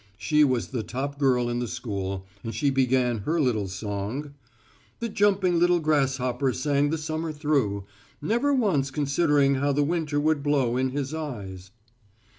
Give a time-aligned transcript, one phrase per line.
[0.17, 4.33] She was the top girl in the school and she began her little song:
[4.97, 7.85] "The jumping little grasshopper sang the summer through,
[8.19, 11.69] Never once considering how the winter would blow in his eyes."